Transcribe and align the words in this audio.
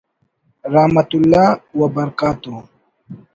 رحمتہ 0.73 1.13
اللہ 1.19 1.45
وبرکاتہ 1.79 2.53